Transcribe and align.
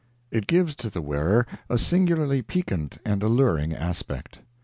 It 0.31 0.47
gives 0.47 0.75
to 0.77 0.89
the 0.89 0.99
wearer 0.99 1.45
a 1.69 1.77
singularly 1.77 2.41
piquant 2.41 2.97
and 3.05 3.21
alluring 3.21 3.71
aspect. 3.75 4.39